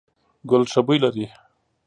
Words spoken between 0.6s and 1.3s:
ښه بوی لري….